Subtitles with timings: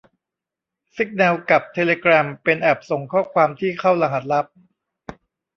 [0.95, 3.01] ซิกแนลกับเทเลแกรมเป็นแอปส่ง
[3.33, 4.45] ความที่เข้ารหัสลับ